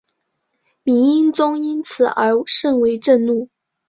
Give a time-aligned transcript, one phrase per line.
[0.81, 3.49] 明英宗因此而甚为震怒。